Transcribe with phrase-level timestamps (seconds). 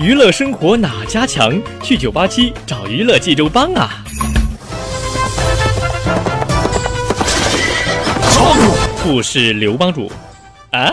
[0.00, 1.60] 娱乐生活哪家强？
[1.82, 4.02] 去九八七找娱乐济州帮啊！
[9.02, 10.10] 不是刘帮主
[10.70, 10.90] 啊。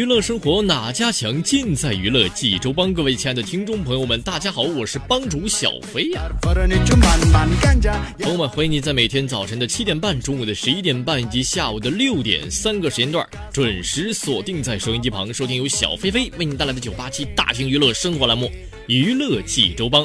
[0.00, 1.42] 娱乐生活哪家强？
[1.42, 2.90] 尽在娱乐济州帮。
[2.94, 6.22] 各位亲爱的听众朋友们，大家好，我是帮主小飞呀。
[6.40, 18.46] 朋友们，欢迎你在每天早晨的七点半、中午的十一点半以及下午的六点三个时间段，准时锁定在收音机旁，收听由小飞飞为你带来的九八七大型娱乐生活栏目
[18.86, 20.02] 《娱乐济州帮》。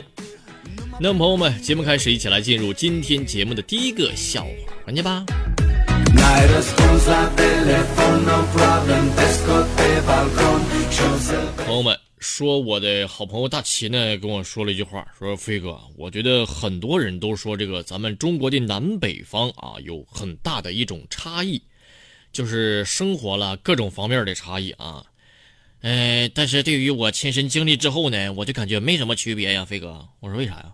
[1.00, 4.50] 那么，朋友们，节目开始，一起来进入今天节目的第一个笑话
[4.88, 5.23] 环节吧。
[11.66, 21.61] 朋友们说，我的好朋友大齐呢跟我说了一句话，说飞哥，我觉得很多人都说这个咱们中国的南北方啊有很大的一种差异，
[22.31, 25.03] 就是生活了各种方面的差异啊。
[25.81, 30.07] 哎，但是对于我亲身经历之后呢，我就感觉没什么区别呀，飞哥。
[30.19, 30.73] 我说为啥呀？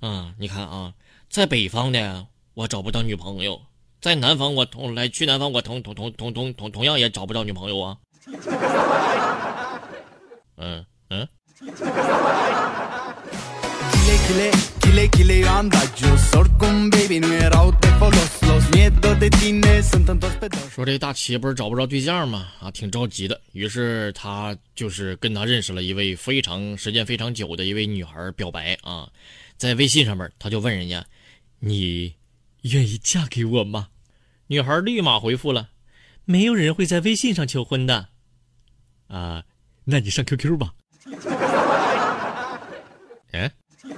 [0.00, 0.92] 啊，你看啊，
[1.30, 3.54] 在北方呢，我找不到女朋友；
[4.00, 7.96] 在南方，我同来去南方，我同同同同同同同样也找不着女朋友啊。
[10.56, 11.28] 嗯 嗯。
[20.70, 22.48] 说这大齐不是找不着对象吗？
[22.60, 23.38] 啊，挺着急的。
[23.52, 29.08] 于是他就是跟他认识了一位非常时间非常久的一位女孩表白啊。
[29.58, 31.04] 在微信上面，他就问人家
[31.60, 32.14] ：“你
[32.62, 33.88] 愿意嫁给我吗？”
[34.48, 35.70] 女孩立马回复了
[36.24, 38.08] ：“没有人会在微信上求婚的。”
[39.08, 39.44] 啊，
[39.84, 40.72] 那你上 QQ 吧。
[43.32, 43.50] 嗯。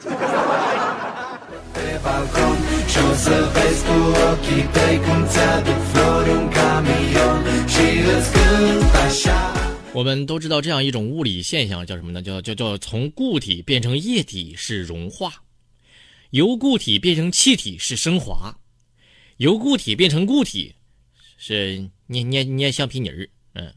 [9.95, 12.23] 我们都知道这样一种物理现象叫什么呢？
[12.23, 15.33] 叫叫叫从固体变成液体是融化。
[16.33, 18.57] 由固体变成气体是升华，
[19.37, 20.75] 由固体变成固体
[21.37, 23.29] 是捏捏捏橡皮泥儿。
[23.53, 23.71] 嗯。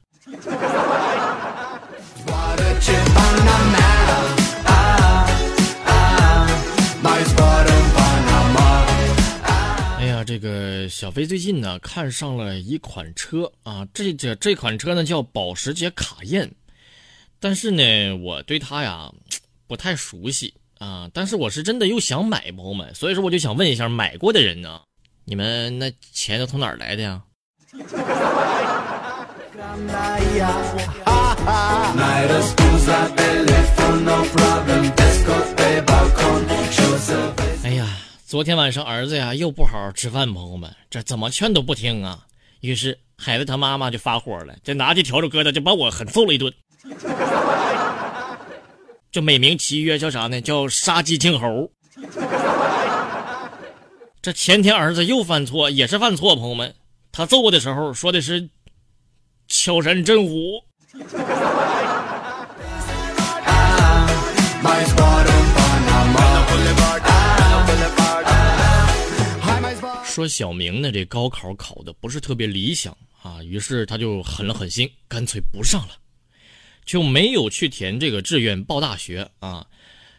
[9.97, 16.49] 哎呀，这个小飞最近呢看上了一款车啊，这这这款车呢叫保时捷卡宴，
[17.37, 19.11] 但是呢我对它呀
[19.67, 20.53] 不太熟悉。
[20.79, 21.09] 啊！
[21.13, 24.81] 但是我是真的又想买，朋友们，所以说我就想问一下买过的人呢，
[25.23, 27.21] 你们那钱都从哪儿来的呀？
[37.63, 37.87] 哎呀，
[38.25, 42.19] 昨天晚上儿子呀又不好好吃饭，朋友们，这怎么劝都不听啊。
[42.61, 46.53] 于是孩子他妈妈就发火了，就拿起笤帚疙瘩就把我狠揍了一顿。
[49.15, 50.41] 就美名其曰叫啥呢？
[50.41, 51.71] 叫杀鸡儆猴。
[54.21, 56.35] 这前天儿子又犯错，也是犯错。
[56.35, 56.75] 朋友们，
[57.13, 58.49] 他揍我的时候说的是
[59.47, 60.61] “敲山震虎
[70.03, 72.93] ”。说小明呢，这高考考的不是特别理想
[73.23, 75.91] 啊，于是他就狠了狠心，干脆不上了。
[76.85, 79.65] 就没有去填这个志愿报大学啊，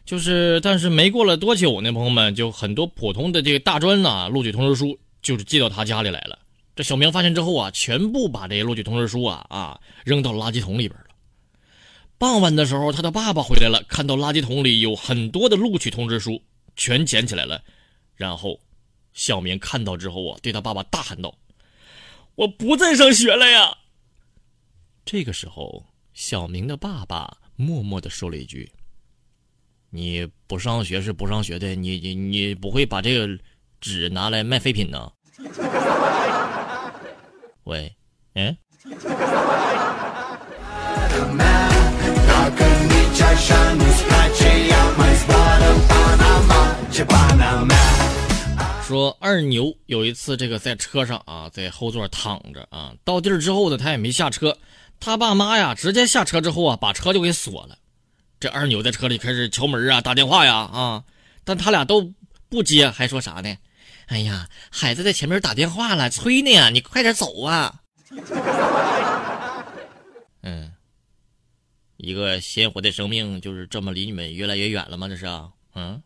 [0.05, 6.39] 就是，但是没过了多久呢，朋友们就很多普通的这个大专呐录取通知书就是寄到他家里来了。
[6.75, 11.07] 这小明发现之后啊，全部把这些录取通知书啊啊扔到垃圾桶里边了。
[12.19, 16.43] 傍晚的时候，他的爸爸回来了，看到垃圾桶里有很多的录取通知书，
[16.77, 17.63] 全捡起来了。
[18.15, 18.59] 然后，
[19.13, 21.35] 小明看到之后啊，对他爸爸大喊道
[22.37, 23.77] ：“我不再上学了呀！”
[25.07, 25.85] 这个时候。
[26.17, 28.73] 小明的爸爸默默的说了一句
[29.93, 33.39] ：“你不上学是不上学的，你你你不会把这个
[33.83, 35.13] 纸拿来卖废品呢？”
[37.65, 37.95] 喂，
[38.33, 38.57] 嗯。
[48.83, 54.57] 说二牛有一次这个在车上啊，在后座躺着啊，到地儿之后呢，他也没下车，
[55.07, 57.79] 他爸妈呀直接下车之后啊，把车就给锁了。
[58.41, 61.05] 这二牛在车里开始敲门啊，打电话呀啊，
[61.45, 62.13] 但他俩都
[62.49, 63.57] 不接，还说啥呢？
[64.07, 67.73] 哎呀，孩子在前面打电话了，催呢呀，你快点走啊！
[70.43, 70.73] 嗯，
[71.99, 75.07] 一个鲜活的生命就是这么离你们越来越远了吗？
[75.07, 75.25] 这是，
[75.77, 76.03] 嗯。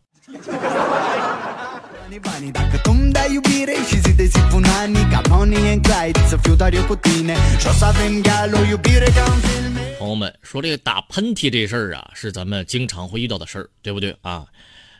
[9.97, 14.45] 朋友们说这个打喷嚏这事儿啊，是咱们经常会遇到的事儿，对不对啊？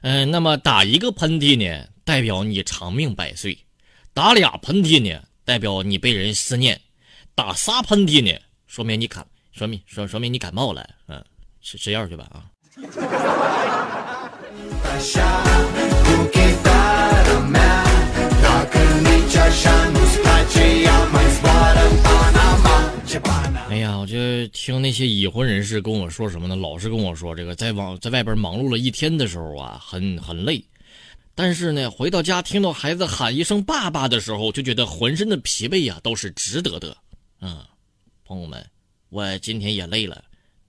[0.03, 3.53] 嗯，那么打一个喷嚏呢，代表你长命百岁；
[4.13, 6.77] 打俩喷嚏呢，代表你被人思念；
[7.35, 10.89] 打仨喷嚏呢，说明你感，说明说说明你感冒了。
[11.09, 11.21] 嗯，
[11.61, 12.45] 吃吃药去吧啊。
[24.49, 26.55] 听那些已婚人士跟我说什么呢？
[26.55, 30.63] 老是跟我说，这个在网在外边忙碌了一天的时候啊，很很累。
[31.33, 36.95] 但是呢，回到家听到孩子喊一声“爸爸”的时候，就觉得浑身的疲惫呀都是值得的。
[37.39, 37.65] 嗯，
[38.25, 38.63] 朋友们，
[39.09, 40.23] 我今天也累了，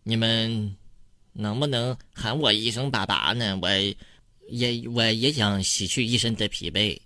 [0.04, 0.76] 你们
[1.32, 3.58] 能不能喊我一声“爸爸”呢？
[3.60, 3.68] 我
[4.48, 6.98] 也我也想洗去一身的疲惫，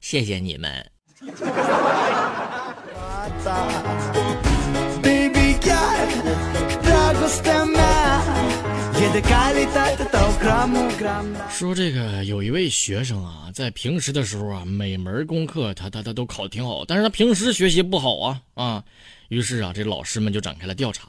[0.00, 0.90] 谢谢你们。
[11.50, 18.84] 说这个有一位学生啊，在平时的时候啊，每门功课他他他都考挺好，但是他平时学习不好啊啊，
[19.28, 21.08] 于是啊，这老师们就展开了调查，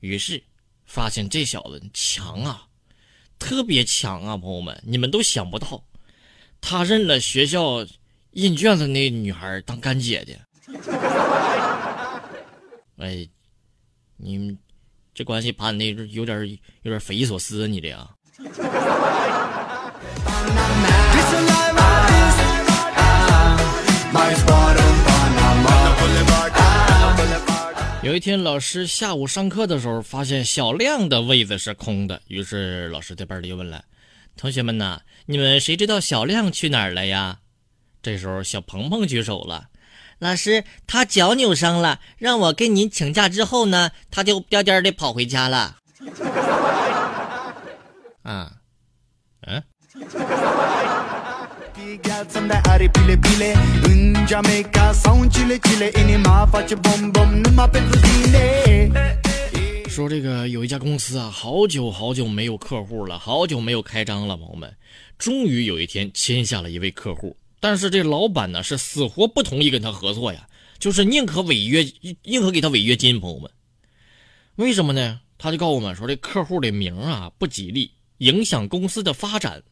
[0.00, 0.42] 于是
[0.84, 2.66] 发现这小子强啊，
[3.38, 5.82] 特别强啊，朋友们，你们都想不到，
[6.60, 7.86] 他认了学校
[8.32, 10.38] 印卷子那女孩当干姐姐。
[12.98, 13.26] 哎，
[14.16, 14.58] 你们。
[15.14, 16.44] 这关系攀的有点
[16.82, 18.08] 有点匪夷所思，你这样。
[28.02, 33.84] 有一天，老师下午上课的时候，发现小亮的位子是空的，于是老师在班里问了
[34.36, 37.38] ：“同学们呐，你们谁知道小亮去哪儿了呀？”
[38.02, 39.68] 这时候，小鹏鹏举手了。
[40.18, 43.28] 老师，他脚扭伤了，让我跟您请假。
[43.28, 45.76] 之后呢，他就颠颠的跑回家了。
[48.22, 48.52] 啊，
[49.46, 49.62] 嗯。
[59.88, 64.74] 说这个有一家公司啊，好久好久没有客户了，好久没有开张了，朋友们，
[65.18, 67.36] 终于有一天签下了一位客户。
[67.64, 70.46] 但是这老板呢是死活不同意跟他合作呀，
[70.78, 71.82] 就是宁可违约，
[72.22, 73.18] 宁可给他违约金。
[73.18, 73.50] 朋友们，
[74.56, 75.18] 为什么呢？
[75.38, 79.62] 他就告诉我们说，这客户的名啊不吉利，影响公司的发展。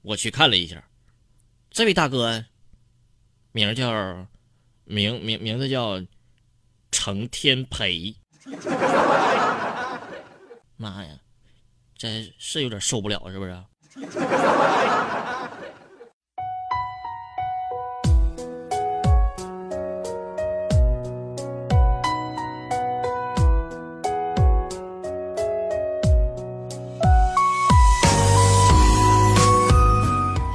[0.00, 0.82] 我去看了一下，
[1.70, 2.42] 这位大哥
[3.52, 4.26] 名叫
[4.84, 6.02] 名名名字叫
[6.90, 8.14] 程天培。
[10.78, 11.10] 妈呀，
[11.98, 13.54] 这是有点受不了，是不是？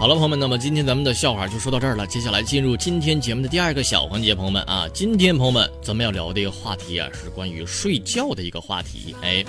[0.06, 2.06] 好了，朋友们，那么今天咱们的笑话就说到这儿了。
[2.06, 9.16] 接下来进入今天节目的第二个小环节，朋友们啊，今天朋友们咱们要聊的一个话题啊，是关于睡觉的一个话题。
[9.24, 9.44] 哎，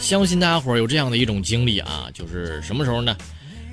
[0.00, 3.16] 相信大家伙儿有这样的一种经历啊，就是什么时候呢？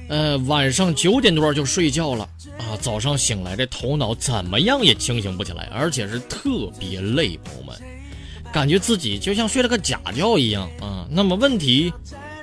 [0.08, 7.76] 呃，晚上九点多就睡觉了啊，早上醒来这头脑怎么样也清醒不起来，而且是特别累，朋友们，
[8.54, 11.08] 感觉自己就像睡了个假觉一样啊。
[11.10, 11.92] 那么问题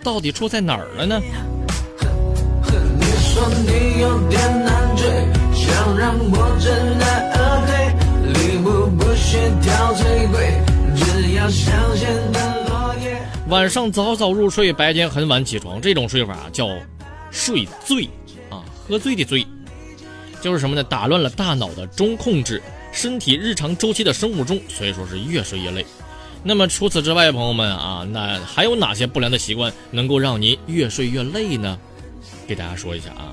[0.03, 1.21] 到底出在哪儿了呢？
[4.03, 5.07] 有点难追，
[5.55, 6.69] 想让我知
[6.99, 10.61] 难而退，礼物不需挑最贵，
[10.97, 13.23] 只要香榭的落叶。
[13.47, 16.69] 晚上早早入睡，白天很晚起床，这种睡法叫
[17.31, 18.11] 睡醉
[18.51, 19.47] 啊，喝醉的醉，
[20.41, 20.83] 就是什么呢？
[20.83, 25.87] 打乱了大脑的中控制，身体日常周期的生物钟，所以说是越睡越累。
[26.43, 31.79] 那么除此之外，朋友们啊，那还有哪些不良的习惯能够让您越睡越累呢？
[32.49, 33.31] 给大家说一下啊，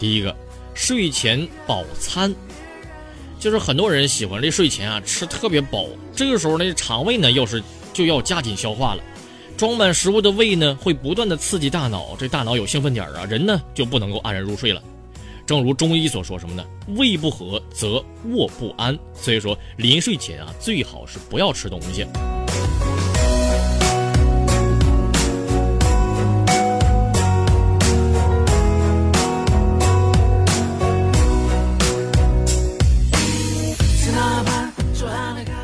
[0.00, 0.34] 第一个，
[0.72, 2.34] 睡前饱餐，
[3.38, 9.02] 就是很多人喜欢这睡前啊吃特别饱，这个时候呢肠胃呢要是就要加紧消化了，
[9.58, 14.82] 装满食物的胃呢会不断的刺激大脑，这大脑有兴奋点啊，人呢就不能够安然入睡了。
[15.44, 16.64] 正如中医所说什么呢？
[16.96, 18.98] 胃不和则卧不安。
[19.12, 22.06] 所以说临睡前啊，最好是不要吃东西。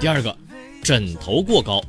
[0.07, 0.37] 第二个，
[0.85, 1.83] 枕头过高。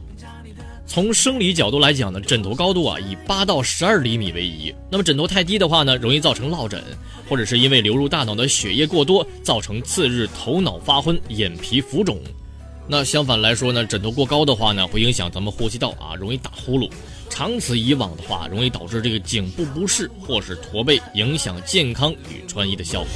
[0.88, 4.74] 从生理角度来讲呢，枕头高度啊以八到十二厘米为宜。
[4.90, 6.84] 那么枕头太低的话呢，容易造成落枕，
[7.30, 12.18] 或者是因为流入大脑的血液过多，造成次日头脑发昏、眼皮浮肿。
[12.88, 16.90] 那相反来说呢，枕头过高的话呢，会影响咱们呼吸道啊，容易打呼噜。
[17.30, 23.10] 长此以往的话，容易导致这个颈部不适或是驼背，影响健康与穿衣的效果。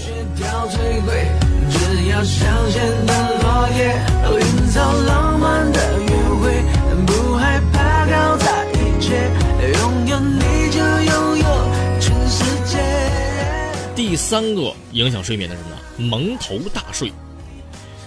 [13.96, 15.77] 第三个影响睡眠的是什么？
[15.98, 17.12] 蒙头大睡。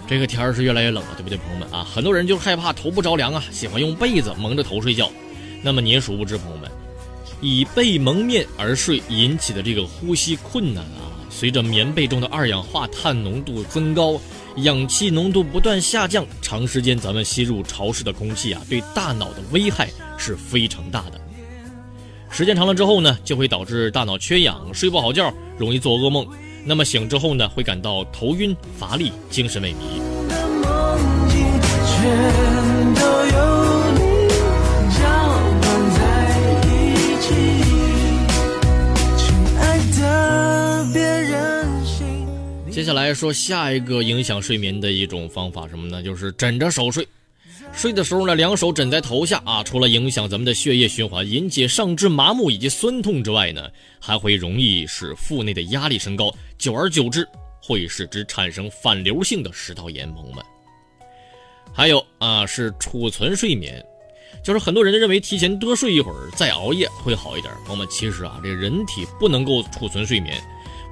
[0.07, 1.83] 这个天儿是越来越冷了，对不对，朋友们啊？
[1.83, 5.11] 很多人就害怕头部着凉啊，喜欢用被子蒙着头睡觉。
[5.65, 6.71] 那么你也殊不知，朋友们，
[7.41, 14.21] 以被蒙面而睡引起的这个呼吸困难啊，随着棉被中的二氧化碳浓度增高，
[14.57, 21.19] 氧气浓度不断下降，长时间咱们吸入潮湿的空气啊，对大脑的危害是非常大的。
[22.31, 26.27] 时间长了之后呢，就会导致大脑缺氧，睡不好觉，容易做噩梦。
[26.63, 30.14] 那么醒之后呢，会感到头晕、乏力、精神萎靡。
[42.85, 46.03] 接下来说下一个影响睡眠的一种方法，什么呢？
[46.03, 47.09] 就是枕着手睡。
[47.73, 57.27] 睡的时候呢，两手枕在头下啊，除了影响咱们的血液循环，引起上肢麻木以及酸痛之外呢，还会容易使腹内的压力升高，久而久之
[57.59, 60.13] 会使之产生反流性的食道炎。
[60.13, 60.45] 朋友们，
[61.73, 63.83] 还有啊，是储存睡眠，
[64.45, 67.51] 就是很多人认为提前多睡一会儿再熬夜会好一点。
[67.65, 70.39] 朋友们，其实啊，这人体不能够储存睡眠。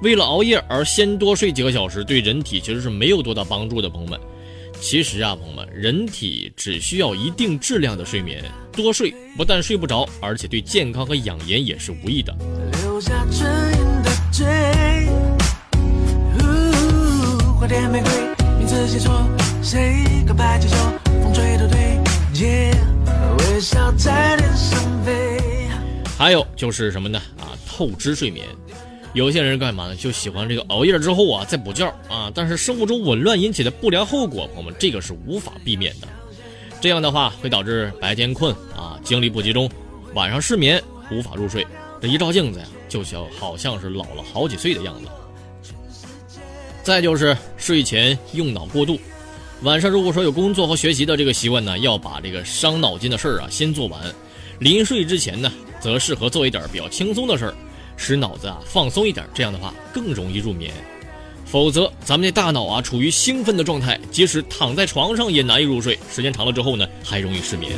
[0.03, 3.89] 为了熬夜而先多睡几个小时，对人体其实是没有多大帮助的。
[3.89, 4.19] 朋友们，
[4.81, 8.43] 其实啊，朋友们，人体只需要一定质量的睡眠，
[8.73, 12.35] 多睡不但睡不着，而且对健康和养颜也是无益的。
[26.17, 27.21] 还有就是什么呢？
[27.39, 28.45] 啊，透支睡眠。
[29.13, 29.95] 有些人干嘛呢？
[29.95, 36.07] 就喜欢这个熬夜之后啊再补觉啊，但是生物钟紊乱引起的不良后果，朋友们，这个是无法避免的。
[36.81, 39.69] 这样的话会导致白天困啊，精力不集中，
[40.15, 41.65] 晚上失眠，无法入睡。
[42.01, 45.07] 这一照镜子呀，就像好像是老了好几岁的样子。
[46.81, 48.99] 再就是睡前用脑过度，
[49.61, 54.01] 晚上如果说有工作和学习的这个习惯呢，要把这个伤脑筋的事儿啊先做完。
[54.59, 57.53] 临睡之前呢，则适合做一点比较轻松的事儿。
[57.95, 60.73] 使脑子啊放松一点，这样的话更容易入眠。
[61.45, 65.99] 否则，咱们这大脑啊处于兴奋的状态，即使躺在床上也难以入睡。
[66.11, 67.71] 时间长了之后呢，还容易失眠。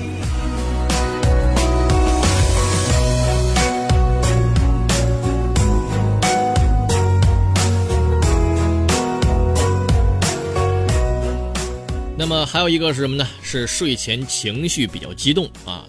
[12.17, 13.27] 那么还有一个是什么呢？
[13.43, 15.85] 是睡前情绪比较激动啊。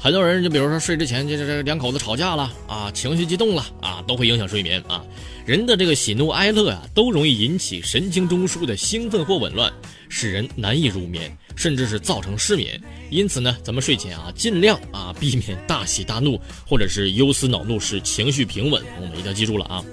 [0.00, 5.04] 很多人就比如说睡之前，这这这两口子吵架了啊，情绪激动了啊，都会影响睡眠啊。
[5.44, 9.72] 人的这个喜怒哀乐啊，都容易引起神经中枢的兴奋或紊乱，
[10.08, 12.80] 使人难以入眠，甚至是造成失眠。
[13.10, 18.80] 因此呢，咱们睡前啊，尽量啊避免大喜大怒，或者是忧思恼怒，使情绪平稳。
[19.00, 19.84] 我们一定要记住了啊。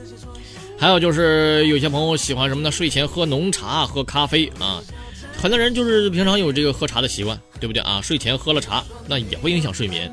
[0.78, 2.72] 还有就是有些朋友喜欢什么呢？
[2.72, 4.84] 睡前喝浓茶、喝咖啡啊。
[5.46, 8.02] 很多人就是平常有这个喝茶的习惯，对不对啊？
[8.02, 10.12] 睡前喝了茶，那也会影响睡眠。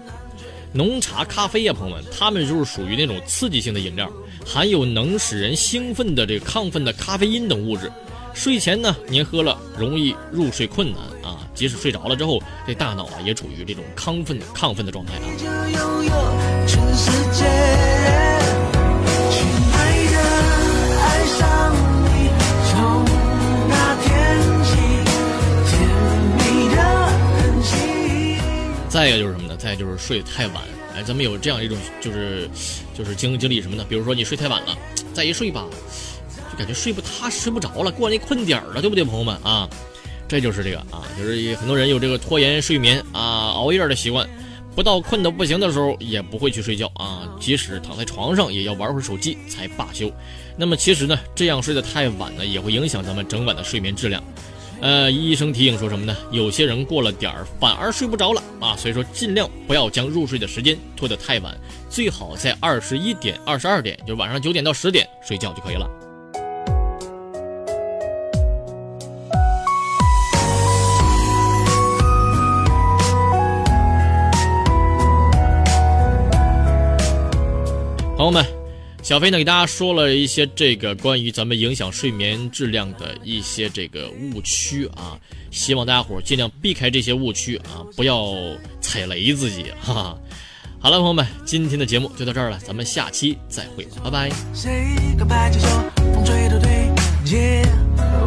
[0.74, 4.12] 浓茶、咖啡呀，朋友们，他们就是属于那种刺激性的饮料，
[4.44, 7.90] 含有能使人兴奋的这个亢奋的咖啡因等物质。
[8.34, 15.24] 睡前呢，您喝了容易入睡困难啊，即使睡着了之后，这大脑啊也处于这种亢奋、亢奋的状态啊。
[29.02, 29.56] 再一个就是什么呢？
[29.56, 30.62] 再就是睡太晚。
[30.94, 32.48] 哎，咱们有这样一种，就是
[32.96, 33.84] 就是经经历什么呢？
[33.88, 34.78] 比如说你睡太晚了，
[35.12, 35.66] 再一睡吧，
[36.52, 39.68] 就感觉睡不踏实，睡不着了，过了那困点了，对不对，朋友们啊？
[40.28, 44.28] 这就是这个啊，就是很多人有这个拖延睡眠啊、熬夜的习惯，
[44.76, 47.28] 不到困得不行的时候，也不会去睡觉啊。
[47.40, 50.12] 即使躺在床上，也要玩会儿手机才罢休。
[50.56, 54.22] 那么其实呢，这样睡得太晚呢，也会影响咱们整晚的睡眠质量。
[54.82, 56.16] 呃，医生提醒说什么呢？
[56.32, 58.74] 有些人过了点儿反而睡不着了啊。
[58.76, 61.56] 所以说，尽量不要将入睡的时间拖得太晚，
[61.88, 65.88] 最好在二十一点、二十二点，就晚上九点到十点睡觉就可以了。
[78.16, 78.44] 朋友们，
[79.02, 85.18] 小飞呢给大家说了一些这个关于咱们影响睡眠质量的一些这个误区啊，
[85.50, 88.32] 希望大家伙尽量避开这些误区啊，不要
[88.80, 90.18] 踩雷自己哈哈。
[90.78, 94.30] 好了，朋友们，今天的节目就到这儿了，咱们下期再会，拜拜。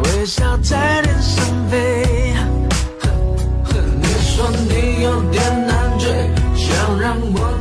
[0.04, 2.34] 微笑在天上飞，
[4.02, 6.10] 你说你有点难追，
[6.54, 7.55] 想让我。